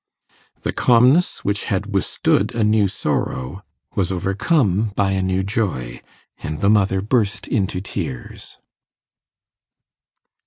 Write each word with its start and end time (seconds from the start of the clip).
The 0.63 0.73
calmness 0.73 1.45
which 1.45 1.65
had 1.65 1.93
withstood 1.93 2.55
a 2.55 2.63
new 2.63 2.87
sorrow 2.87 3.63
was 3.93 4.11
overcome 4.11 4.93
by 4.95 5.11
a 5.11 5.21
new 5.21 5.43
joy, 5.43 6.01
and 6.39 6.57
the 6.57 6.71
mother 6.71 7.01
burst 7.03 7.47
into 7.47 7.81
tears. 7.81 8.57